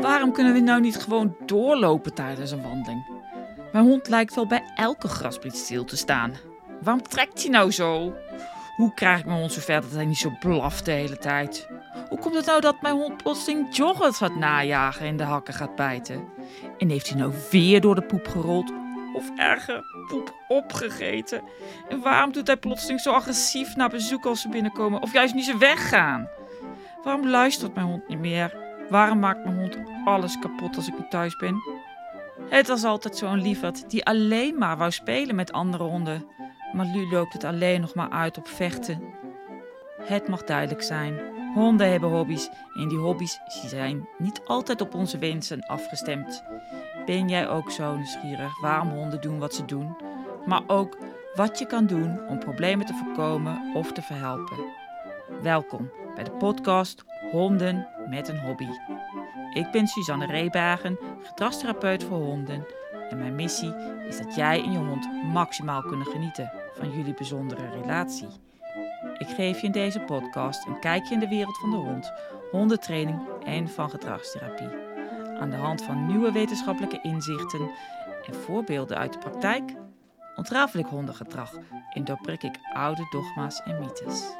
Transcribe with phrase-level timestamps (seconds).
[0.00, 3.06] waarom kunnen we nou niet gewoon doorlopen tijdens een wandeling?
[3.72, 6.32] Mijn hond lijkt wel bij elke graspriet stil te staan.
[6.80, 8.12] Waarom trekt hij nou zo?
[8.76, 11.68] Hoe krijg ik mijn hond zover dat hij niet zo blaft de hele tijd?
[12.08, 15.76] Hoe komt het nou dat mijn hond plotseling joggers gaat najagen en de hakken gaat
[15.76, 16.24] bijten?
[16.78, 18.72] En heeft hij nou weer door de poep gerold?
[19.14, 21.42] Of erger, poep opgegeten?
[21.88, 25.02] En waarom doet hij plotseling zo agressief naar bezoek als ze binnenkomen?
[25.02, 26.28] Of juist niet ze weggaan?
[27.02, 28.63] Waarom luistert mijn hond niet meer?
[28.88, 31.62] Waarom maakt mijn hond alles kapot als ik niet thuis ben?
[32.48, 36.26] Het was altijd zo'n lieverd die alleen maar wou spelen met andere honden.
[36.72, 39.02] Maar nu loopt het alleen nog maar uit op vechten.
[40.00, 41.20] Het mag duidelijk zijn.
[41.54, 46.44] Honden hebben hobby's en die hobby's zijn niet altijd op onze wensen afgestemd.
[47.06, 49.96] Ben jij ook zo nieuwsgierig waarom honden doen wat ze doen,
[50.46, 50.98] maar ook
[51.34, 54.58] wat je kan doen om problemen te voorkomen of te verhelpen?
[55.42, 58.68] Welkom bij de podcast Honden met een hobby.
[59.52, 62.66] Ik ben Suzanne Reebagen, gedragstherapeut voor honden.
[63.08, 63.74] En mijn missie
[64.08, 68.28] is dat jij en je hond maximaal kunnen genieten van jullie bijzondere relatie.
[69.18, 72.12] Ik geef je in deze podcast een kijkje in de wereld van de hond,
[72.50, 74.68] hondentraining en van gedragstherapie.
[75.38, 77.70] Aan de hand van nieuwe wetenschappelijke inzichten
[78.26, 79.74] en voorbeelden uit de praktijk
[80.36, 81.52] ontrafel ik hondengedrag
[81.92, 84.36] en doorbreek ik oude dogma's en mythes.